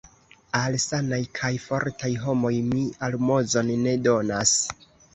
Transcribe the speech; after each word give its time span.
Al 0.59 0.77
sanaj 0.83 1.19
kaj 1.41 1.51
fortaj 1.67 2.11
homoj 2.25 2.53
mi 2.73 2.83
almozon 3.11 3.73
ne 3.87 3.99
donas. 4.11 4.61